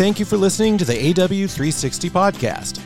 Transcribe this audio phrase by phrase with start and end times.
[0.00, 2.80] thank you for listening to the AW360 podcast.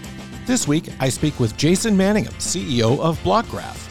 [0.46, 3.88] This week, I speak with Jason Manningham, CEO of Blockgraph.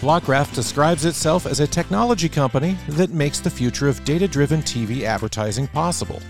[0.00, 5.02] Blockgraph describes itself as a technology company that makes the future of data driven TV
[5.02, 6.20] advertising possible.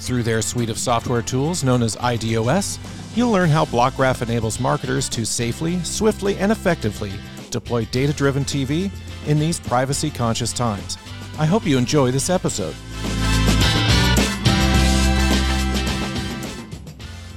[0.00, 2.78] Through their suite of software tools known as IDOS,
[3.16, 7.12] you'll learn how Blockgraph enables marketers to safely, swiftly, and effectively
[7.50, 8.90] deploy data driven TV
[9.26, 10.98] in these privacy conscious times.
[11.38, 12.74] I hope you enjoy this episode.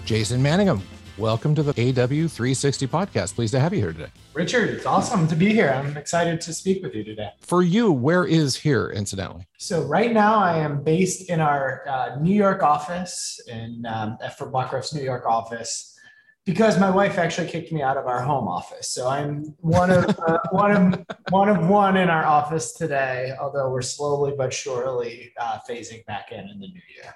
[0.06, 0.82] Jason Manningham,
[1.18, 3.36] welcome to the AW360 podcast.
[3.36, 4.12] Pleased to have you here today.
[4.34, 5.70] Richard, it's awesome to be here.
[5.70, 7.30] I'm excited to speak with you today.
[7.40, 9.48] For you, where is here, incidentally?
[9.58, 14.52] So, right now, I am based in our uh, New York office, in um, for
[14.52, 15.98] Blockgraph's New York office,
[16.44, 18.90] because my wife actually kicked me out of our home office.
[18.90, 23.34] So, I'm one of uh, one of one of one in our office today.
[23.40, 27.16] Although we're slowly but surely uh, phasing back in in the new year.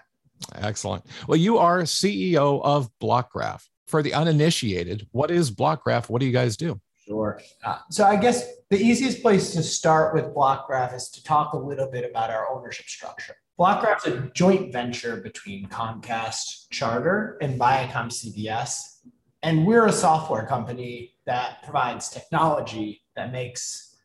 [0.56, 1.06] Excellent.
[1.28, 3.64] Well, you are CEO of Blockgraph.
[3.88, 6.10] For the uninitiated, what is Blockgraph?
[6.10, 6.82] What do you guys do?
[7.06, 7.40] Sure.
[7.64, 11.58] Uh, so I guess the easiest place to start with Blockgraph is to talk a
[11.58, 13.36] little bit about our ownership structure.
[13.58, 19.00] Blockgraph's a joint venture between Comcast Charter and Viacom CBS.
[19.42, 23.96] And we're a software company that provides technology that makes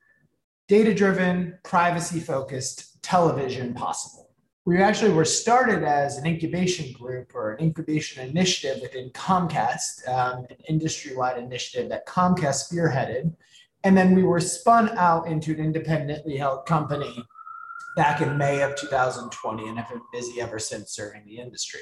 [0.69, 4.22] data driven, privacy focused television possible
[4.65, 10.47] we actually were started as an incubation group or an incubation initiative within Comcast, um,
[10.51, 13.35] an industry wide initiative that Comcast spearheaded.
[13.83, 17.25] And then we were spun out into an independently held company
[17.97, 21.81] back in May of 2020 and have been busy ever since serving the industry.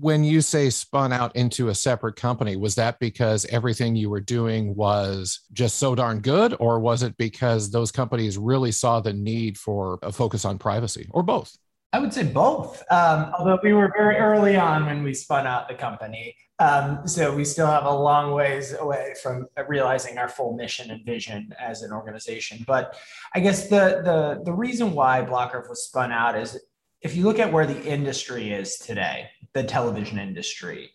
[0.00, 4.20] When you say spun out into a separate company, was that because everything you were
[4.20, 9.12] doing was just so darn good, or was it because those companies really saw the
[9.12, 11.54] need for a focus on privacy, or both?
[11.94, 12.82] I would say both.
[12.90, 17.34] Um, although we were very early on when we spun out the company, um, so
[17.34, 21.82] we still have a long ways away from realizing our full mission and vision as
[21.82, 22.64] an organization.
[22.66, 22.96] But
[23.34, 26.58] I guess the the the reason why Blockgraph was spun out is
[27.02, 30.92] if you look at where the industry is today, the television industry,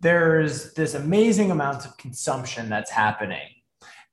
[0.00, 3.48] there's this amazing amount of consumption that's happening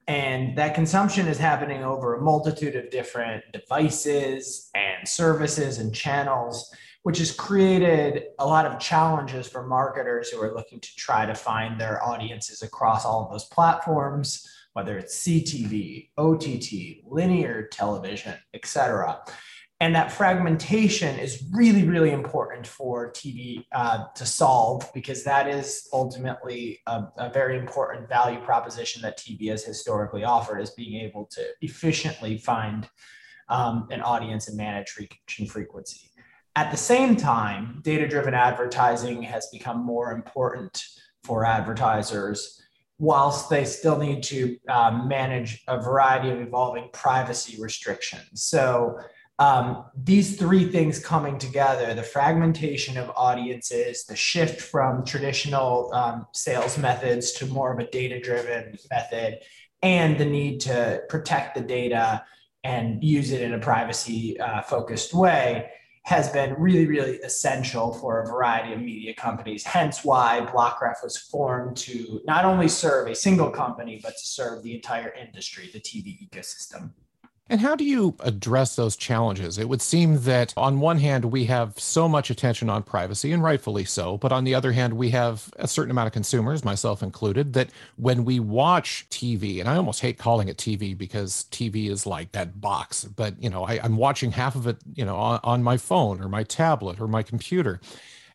[0.07, 6.73] and that consumption is happening over a multitude of different devices and services and channels,
[7.03, 11.35] which has created a lot of challenges for marketers who are looking to try to
[11.35, 18.66] find their audiences across all of those platforms, whether it's CTV, OTT, linear television, et
[18.66, 19.19] cetera.
[19.79, 25.88] And that fragmentation is really, really important for TV uh, to solve because that is
[25.93, 31.25] ultimately a, a, very important value proposition that TV has historically offered is being able
[31.27, 32.89] to efficiently find
[33.49, 36.09] um, an audience and manage reach and frequency.
[36.55, 40.83] At the same time, data driven advertising has become more important
[41.23, 42.59] for advertisers
[42.97, 48.41] whilst they still need to um, manage a variety of evolving privacy restrictions.
[48.41, 48.97] So
[49.40, 56.25] um, these three things coming together the fragmentation of audiences, the shift from traditional um,
[56.34, 59.40] sales methods to more of a data driven method,
[59.84, 62.24] and the need to protect the data
[62.64, 65.69] and use it in a privacy uh, focused way
[66.04, 69.66] has been really, really essential for a variety of media companies.
[69.66, 74.64] Hence why Blockgraph was formed to not only serve a single company, but to serve
[74.64, 76.92] the entire industry, the TV ecosystem.
[77.50, 79.58] And how do you address those challenges?
[79.58, 83.41] It would seem that on one hand, we have so much attention on privacy, and
[83.41, 84.18] rightfully so.
[84.18, 87.69] But on the other hand, we have a certain amount of consumers, myself included, that
[87.96, 92.34] when we watch TV, and I almost hate calling it TV because TV is like
[92.34, 95.63] that box, but you know, I, am watching half of it, you know, on, on,
[95.63, 97.80] my phone or my tablet or my computer.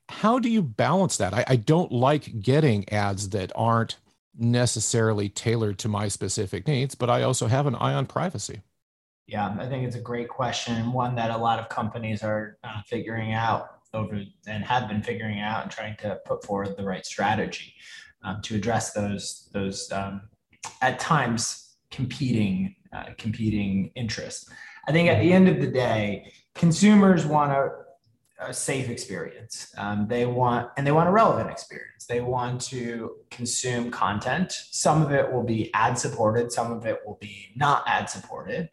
[0.09, 1.35] How do you balance that?
[1.35, 3.97] I, I don't like getting ads that aren't
[4.39, 8.63] necessarily tailored to my specific needs, but I also have an eye on privacy.
[9.33, 12.59] Yeah, I think it's a great question and one that a lot of companies are
[12.65, 16.85] uh, figuring out over and have been figuring out and trying to put forward the
[16.85, 17.73] right strategy
[18.25, 20.21] um, to address those those um,
[20.83, 24.51] at times competing uh, competing interests.
[24.87, 27.71] I think at the end of the day, consumers want a,
[28.39, 29.73] a safe experience.
[29.79, 32.05] Um, they want and they want a relevant experience.
[32.07, 34.53] They want to consume content.
[34.53, 36.53] Some of it will be ad supported.
[36.53, 38.69] Some of it will be not ad supported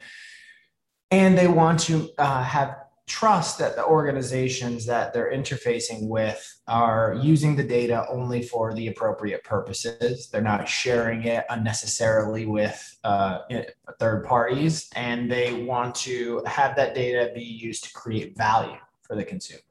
[1.11, 2.75] and they want to uh, have
[3.09, 8.87] trust that the organizations that they're interfacing with are using the data only for the
[8.87, 10.29] appropriate purposes.
[10.29, 13.39] They're not sharing it unnecessarily with uh,
[13.99, 19.15] third parties, and they want to have that data be used to create value for
[19.15, 19.63] the consumers.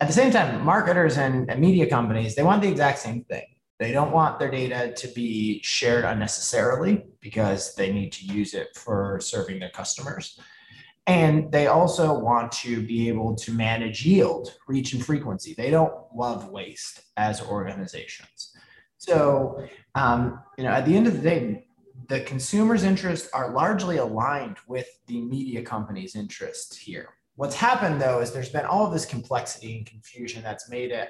[0.00, 3.46] at the same time, marketers and, and media companies, they want the exact same thing.
[3.80, 8.76] They don't want their data to be shared unnecessarily because they need to use it
[8.76, 10.38] for serving their customers.
[11.06, 15.54] And they also want to be able to manage yield, reach, and frequency.
[15.54, 18.54] They don't love waste as organizations.
[18.98, 21.66] So, um, you know, at the end of the day,
[22.08, 27.08] the consumer's interests are largely aligned with the media company's interests here.
[27.36, 31.08] What's happened though is there's been all of this complexity and confusion that's made it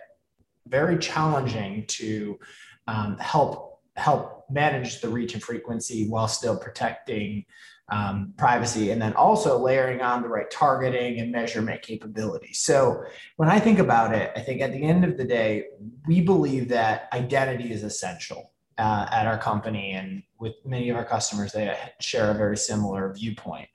[0.67, 2.39] very challenging to
[2.87, 7.45] um, help help manage the reach and frequency while still protecting
[7.91, 12.61] um, privacy and then also layering on the right targeting and measurement capabilities.
[12.61, 13.05] So
[13.37, 15.65] when I think about it, I think at the end of the day,
[16.07, 21.05] we believe that identity is essential uh, at our company and with many of our
[21.05, 23.69] customers, they share a very similar viewpoint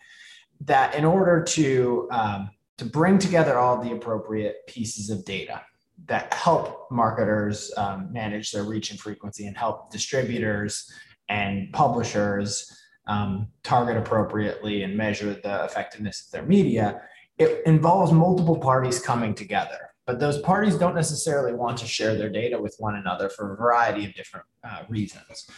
[0.61, 5.61] that in order to um, to bring together all the appropriate pieces of data
[6.07, 10.91] that help marketers um, manage their reach and frequency and help distributors
[11.29, 12.71] and publishers
[13.07, 17.01] um, target appropriately and measure the effectiveness of their media,
[17.37, 19.91] it involves multiple parties coming together.
[20.05, 23.57] But those parties don't necessarily want to share their data with one another for a
[23.57, 25.49] variety of different uh, reasons.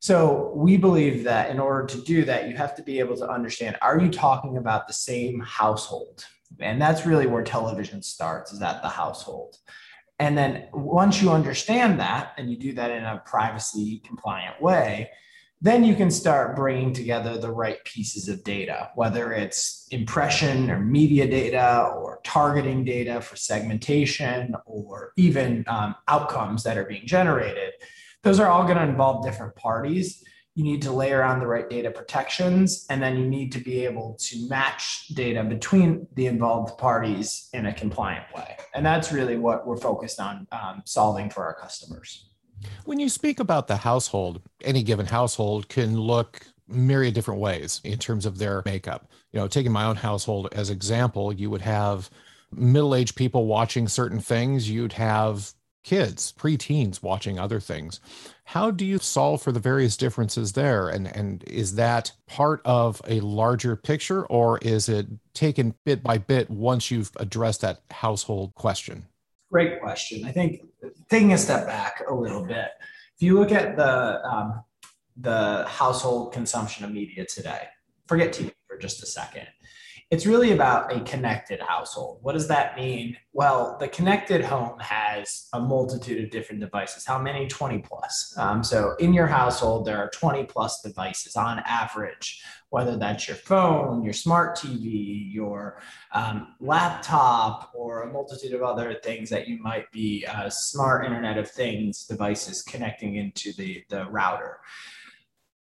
[0.00, 3.28] So we believe that in order to do that, you have to be able to
[3.28, 6.24] understand are you talking about the same household?
[6.60, 9.56] And that's really where television starts, is at the household.
[10.18, 15.10] And then once you understand that and you do that in a privacy compliant way,
[15.60, 20.78] then you can start bringing together the right pieces of data, whether it's impression or
[20.78, 27.72] media data or targeting data for segmentation or even um, outcomes that are being generated.
[28.22, 30.22] Those are all going to involve different parties.
[30.56, 33.84] You need to layer on the right data protections, and then you need to be
[33.84, 38.56] able to match data between the involved parties in a compliant way.
[38.74, 42.30] And that's really what we're focused on um, solving for our customers.
[42.86, 47.98] When you speak about the household, any given household can look myriad different ways in
[47.98, 49.10] terms of their makeup.
[49.32, 52.08] You know, taking my own household as example, you would have
[52.50, 55.52] middle-aged people watching certain things, you'd have
[55.86, 58.00] kids, preteens watching other things.
[58.44, 60.88] How do you solve for the various differences there?
[60.88, 66.18] And and is that part of a larger picture or is it taken bit by
[66.18, 69.06] bit once you've addressed that household question?
[69.50, 70.26] Great question.
[70.26, 70.62] I think
[71.08, 72.68] taking a step back a little bit,
[73.14, 74.64] if you look at the um,
[75.16, 77.68] the household consumption of media today,
[78.08, 79.46] forget TV for just a second.
[80.08, 82.20] It's really about a connected household.
[82.22, 83.16] What does that mean?
[83.32, 87.04] Well, the connected home has a multitude of different devices.
[87.04, 87.48] How many?
[87.48, 88.32] 20 plus.
[88.38, 93.36] Um, so in your household, there are 20 plus devices on average, whether that's your
[93.36, 95.82] phone, your smart TV, your
[96.12, 101.36] um, laptop, or a multitude of other things that you might be uh, smart Internet
[101.36, 104.60] of Things devices connecting into the, the router.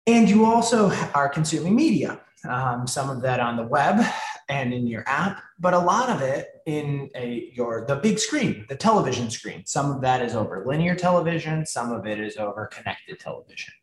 [0.06, 4.04] And you also are consuming media um, some of that on the web
[4.48, 8.64] and in your app, but a lot of it in a, your the big screen,
[8.68, 9.64] the television screen.
[9.66, 13.74] Some of that is over linear television, some of it is over connected television.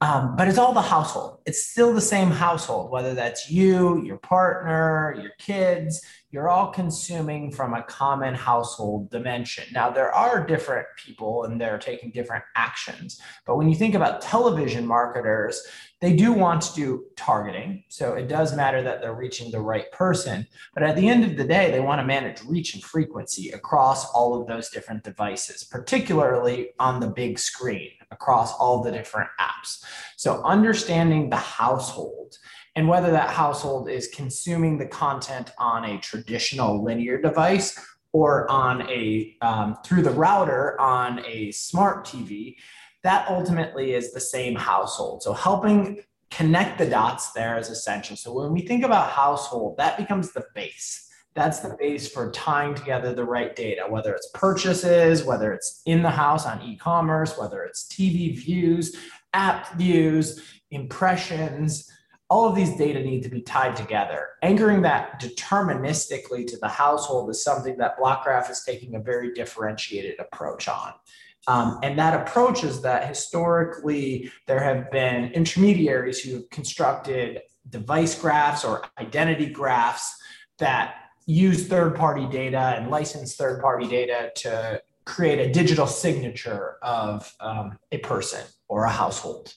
[0.00, 1.40] Um, but it's all the household.
[1.46, 6.00] It's still the same household, whether that's you, your partner, your kids,
[6.30, 9.64] you're all consuming from a common household dimension.
[9.72, 13.20] Now, there are different people and they're taking different actions.
[13.46, 15.62] But when you think about television marketers,
[16.00, 17.82] they do want to do targeting.
[17.88, 20.46] So it does matter that they're reaching the right person.
[20.74, 24.08] But at the end of the day, they want to manage reach and frequency across
[24.10, 29.84] all of those different devices, particularly on the big screen across all the different apps.
[30.16, 32.38] So understanding the household
[32.76, 37.76] and whether that household is consuming the content on a traditional linear device
[38.12, 42.56] or on a um, through the router on a smart TV,
[43.02, 45.22] that ultimately is the same household.
[45.22, 48.16] So helping connect the dots there is essential.
[48.16, 51.08] So when we think about household, that becomes the base.
[51.34, 56.02] That's the base for tying together the right data, whether it's purchases, whether it's in
[56.02, 58.96] the house on e commerce, whether it's TV views,
[59.32, 61.88] app views, impressions,
[62.30, 64.30] all of these data need to be tied together.
[64.42, 70.18] Anchoring that deterministically to the household is something that Blockgraph is taking a very differentiated
[70.20, 70.92] approach on.
[71.48, 77.40] Um, and that approach is that historically there have been intermediaries who have constructed
[77.70, 80.14] device graphs or identity graphs
[80.58, 86.76] that use third party data and license third party data to create a digital signature
[86.82, 89.54] of um, a person or a household.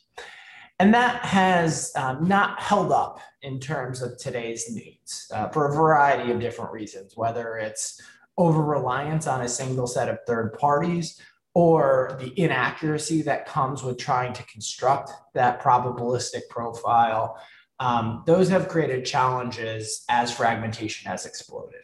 [0.79, 5.75] And that has um, not held up in terms of today's needs uh, for a
[5.75, 8.01] variety of different reasons, whether it's
[8.37, 11.21] over reliance on a single set of third parties
[11.53, 17.37] or the inaccuracy that comes with trying to construct that probabilistic profile.
[17.79, 21.81] Um, those have created challenges as fragmentation has exploded.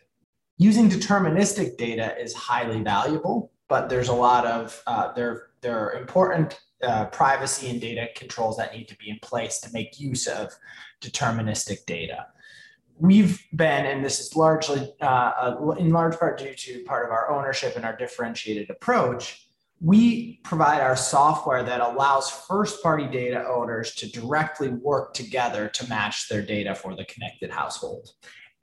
[0.57, 5.93] Using deterministic data is highly valuable, but there's a lot of uh, there there are
[5.93, 10.27] important uh, privacy and data controls that need to be in place to make use
[10.27, 10.53] of
[11.01, 12.27] deterministic data.
[12.99, 17.31] We've been, and this is largely uh, in large part due to part of our
[17.31, 19.46] ownership and our differentiated approach,
[19.79, 25.87] we provide our software that allows first party data owners to directly work together to
[25.87, 28.09] match their data for the connected household.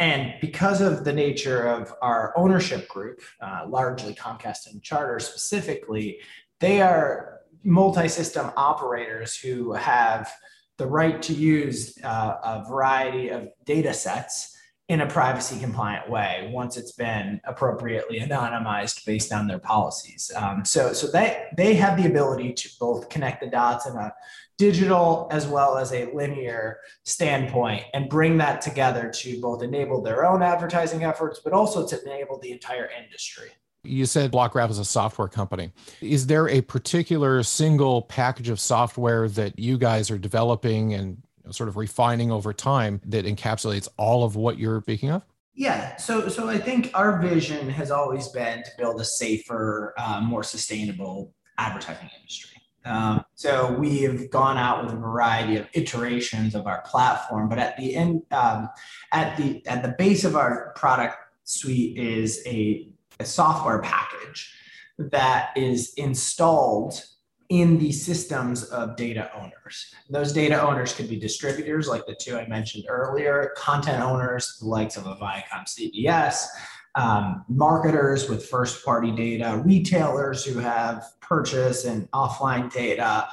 [0.01, 6.19] And because of the nature of our ownership group, uh, largely Comcast and Charter specifically,
[6.59, 10.33] they are multi system operators who have
[10.79, 14.54] the right to use uh, a variety of data sets
[14.89, 20.31] in a privacy compliant way once it's been appropriately anonymized based on their policies.
[20.37, 24.13] Um, so, so they, they have the ability to both connect the dots in a
[24.59, 30.27] digital as well as a linear standpoint and bring that together to both enable their
[30.27, 33.49] own advertising efforts, but also to enable the entire industry.
[33.85, 35.73] You said Blockgraph is a software company.
[36.01, 41.69] Is there a particular single package of software that you guys are developing and sort
[41.69, 45.25] of refining over time that encapsulates all of what you're speaking of?
[45.55, 50.21] Yeah, so so I think our vision has always been to build a safer, uh,
[50.21, 52.61] more sustainable advertising industry.
[52.85, 57.59] Um, so we have gone out with a variety of iterations of our platform, but
[57.59, 58.69] at the end, um,
[59.13, 62.89] at the at the base of our product suite is a,
[63.21, 64.55] a software package
[64.99, 67.03] that is installed
[67.49, 69.95] in the systems of data owners.
[70.09, 74.67] Those data owners could be distributors, like the two I mentioned earlier, content owners, the
[74.67, 76.47] likes of a Viacom CBS,
[76.95, 83.29] um, marketers with first party data, retailers who have purchase and offline data,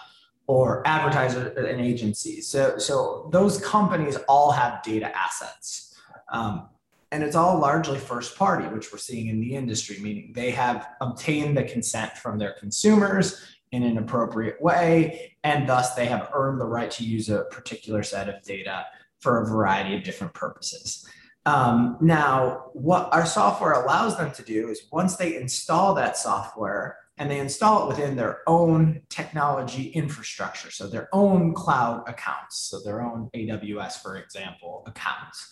[0.47, 2.47] or advertisers and agencies.
[2.47, 5.95] So, so those companies all have data assets.
[6.29, 6.67] Um,
[7.13, 10.89] and it's all largely first party, which we're seeing in the industry, meaning they have
[11.01, 13.41] obtained the consent from their consumers
[13.71, 18.03] in an appropriate way, and thus they have earned the right to use a particular
[18.03, 18.85] set of data
[19.19, 21.07] for a variety of different purposes.
[21.45, 26.97] Um, now, what our software allows them to do is once they install that software
[27.17, 32.81] and they install it within their own technology infrastructure, so their own cloud accounts, so
[32.81, 35.51] their own AWS, for example, accounts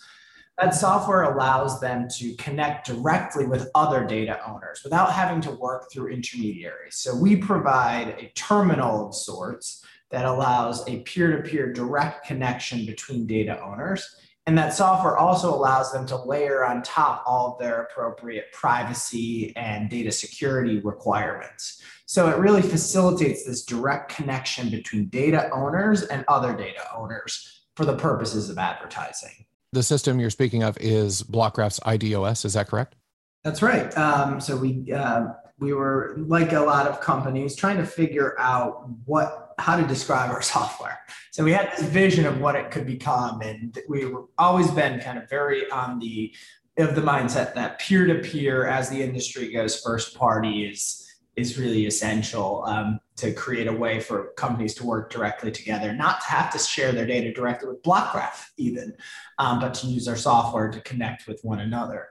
[0.60, 5.90] that software allows them to connect directly with other data owners without having to work
[5.90, 6.96] through intermediaries.
[6.96, 13.62] So we provide a terminal of sorts that allows a peer-to-peer direct connection between data
[13.62, 14.16] owners.
[14.46, 19.54] And that software also allows them to layer on top all of their appropriate privacy
[19.56, 21.82] and data security requirements.
[22.06, 27.84] So it really facilitates this direct connection between data owners and other data owners for
[27.84, 29.46] the purposes of advertising.
[29.72, 32.44] The system you're speaking of is Blockgraph's IDOS.
[32.44, 32.96] Is that correct?
[33.44, 33.96] That's right.
[33.96, 35.28] Um, so we uh,
[35.60, 40.30] we were like a lot of companies trying to figure out what how to describe
[40.30, 40.98] our software.
[41.30, 45.00] So we had this vision of what it could become, and we were always been
[45.00, 46.34] kind of very on the
[46.78, 50.99] of the mindset that peer to peer, as the industry goes first party, is
[51.40, 56.20] is really essential um, to create a way for companies to work directly together, not
[56.20, 58.94] to have to share their data directly with Blockgraph even,
[59.38, 62.08] um, but to use our software to connect with one another.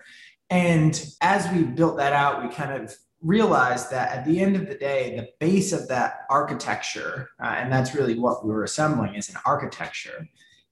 [0.50, 4.68] And as we built that out, we kind of realized that at the end of
[4.68, 9.16] the day, the base of that architecture, uh, and that's really what we were assembling
[9.16, 10.28] as an architecture,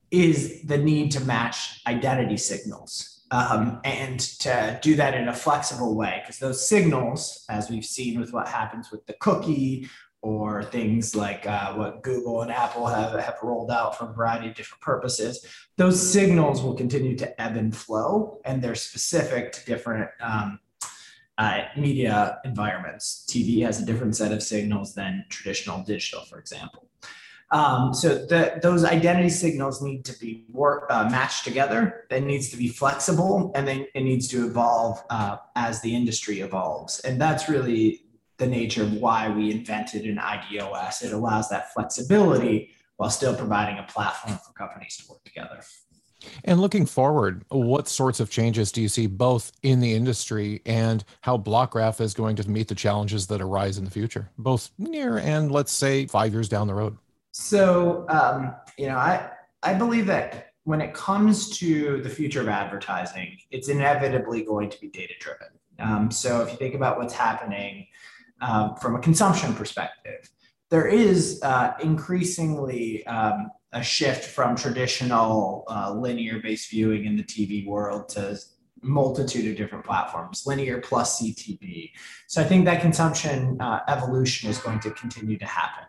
[0.09, 5.95] is the need to match identity signals um, and to do that in a flexible
[5.95, 6.21] way.
[6.23, 9.87] Because those signals as we've seen with what happens with the cookie
[10.21, 14.49] or things like uh, what google and apple have, have rolled out for a variety
[14.49, 15.45] of different purposes
[15.77, 20.59] those signals will continue to ebb and flow and they're specific to different um,
[21.37, 23.23] uh, media environments.
[23.29, 26.86] Tv has a different set of signals than traditional digital for example
[27.51, 32.05] um, so the, those identity signals need to be work, uh, matched together.
[32.09, 36.41] It needs to be flexible, and then it needs to evolve uh, as the industry
[36.41, 36.99] evolves.
[37.01, 38.01] And that's really
[38.37, 41.03] the nature of why we invented an IDOS.
[41.03, 45.61] It allows that flexibility while still providing a platform for companies to work together.
[46.43, 51.03] And looking forward, what sorts of changes do you see both in the industry and
[51.21, 55.19] how Blockgraph is going to meet the challenges that arise in the future, both near
[55.19, 56.97] and let's say five years down the road?
[57.39, 59.29] So, um, you know, I,
[59.61, 64.81] I believe that when it comes to the future of advertising, it's inevitably going to
[64.81, 65.47] be data driven.
[65.79, 67.87] Um, so if you think about what's happening
[68.41, 70.27] um, from a consumption perspective,
[70.71, 77.23] there is uh, increasingly um, a shift from traditional uh, linear based viewing in the
[77.23, 78.37] TV world to
[78.81, 81.91] multitude of different platforms, linear plus CTV.
[82.25, 85.85] So I think that consumption uh, evolution is going to continue to happen.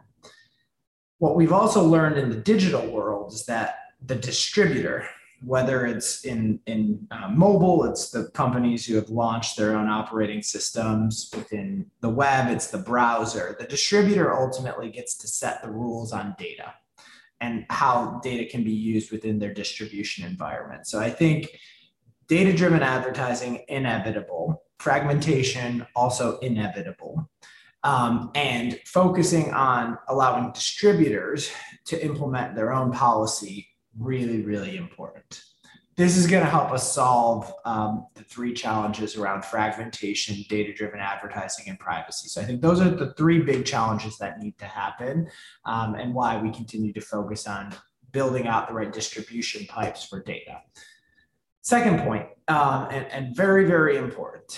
[1.19, 5.09] What we've also learned in the digital world is that the distributor,
[5.45, 10.43] whether it's in, in uh, mobile, it's the companies who have launched their own operating
[10.43, 13.57] systems within the web, it's the browser.
[13.59, 16.75] The distributor ultimately gets to set the rules on data
[17.41, 20.87] and how data can be used within their distribution environment.
[20.87, 21.49] So I think
[22.29, 27.29] data driven advertising, inevitable, fragmentation, also inevitable.
[27.85, 31.53] Um, and focusing on allowing distributors
[31.87, 33.69] to implement their own policy
[33.99, 35.43] really, really important.
[35.97, 41.01] This is going to help us solve um, the three challenges around fragmentation, data driven
[41.01, 42.29] advertising, and privacy.
[42.29, 45.29] So I think those are the three big challenges that need to happen
[45.65, 47.75] um, and why we continue to focus on
[48.13, 50.61] building out the right distribution pipes for data.
[51.63, 54.57] Second point, um, and, and very, very important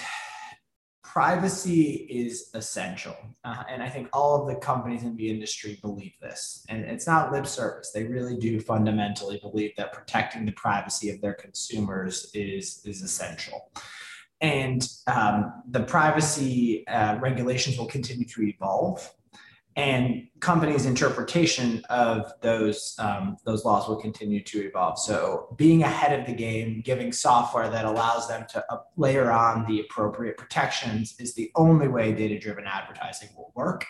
[1.12, 3.16] privacy is essential.
[3.44, 6.64] Uh, and I think all of the companies in the industry believe this.
[6.68, 7.90] And it's not lip service.
[7.90, 13.72] They really do fundamentally believe that protecting the privacy of their consumers is, is essential.
[14.40, 19.12] And um, the privacy uh, regulations will continue to evolve
[19.76, 24.98] and companies' interpretation of those um, those laws will continue to evolve.
[24.98, 28.64] So, being ahead of the game, giving software that allows them to
[28.96, 33.84] layer on the appropriate protections is the only way data-driven advertising will work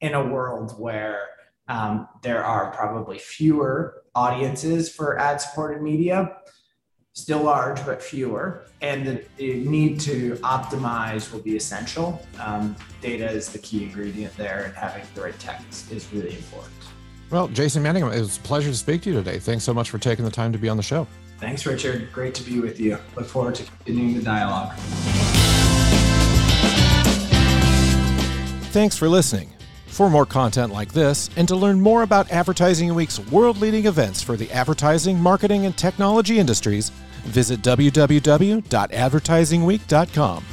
[0.00, 1.28] in a world where
[1.68, 6.36] um, there are probably fewer audiences for ad-supported media
[7.14, 12.20] still large but fewer, and the, the need to optimize will be essential.
[12.40, 16.34] Um, data is the key ingredient there, and having the right tech is, is really
[16.34, 16.72] important.
[17.30, 19.38] Well, Jason Manningham, it was a pleasure to speak to you today.
[19.38, 21.06] Thanks so much for taking the time to be on the show.
[21.38, 22.12] Thanks, Richard.
[22.12, 22.98] Great to be with you.
[23.16, 24.74] Look forward to continuing the dialogue.
[28.72, 29.52] Thanks for listening.
[29.94, 34.24] For more content like this, and to learn more about Advertising Week's world leading events
[34.24, 36.90] for the advertising, marketing, and technology industries,
[37.26, 40.44] visit www.advertisingweek.com.